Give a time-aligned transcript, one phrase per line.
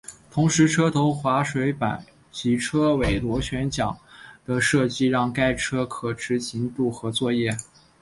[0.31, 3.95] 同时车头滑水板及车尾螺旋桨
[4.47, 7.55] 的设计让该车可执行渡河作业。